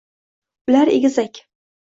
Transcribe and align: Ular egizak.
Ular 0.71 0.91
egizak. 0.95 1.41